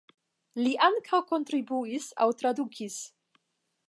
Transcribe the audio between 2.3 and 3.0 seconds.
tradukis.